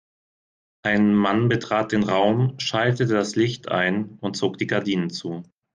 Ein 0.83 1.13
Mann 1.13 1.47
betrat 1.47 1.91
den 1.91 2.01
Raum, 2.01 2.57
schaltete 2.59 3.13
das 3.13 3.35
Licht 3.35 3.67
ein 3.69 4.17
und 4.21 4.35
zog 4.35 4.57
die 4.57 4.65
Gardinen 4.65 5.11
zu. 5.11 5.43